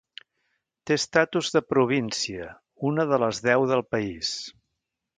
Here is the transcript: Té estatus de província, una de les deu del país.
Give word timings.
Té 0.89 0.97
estatus 0.99 1.51
de 1.57 1.61
província, 1.75 2.49
una 2.93 3.09
de 3.15 3.23
les 3.27 3.45
deu 3.51 3.71
del 3.75 3.89
país. 3.93 4.37